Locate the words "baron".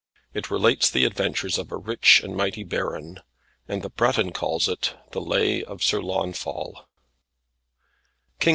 2.63-3.19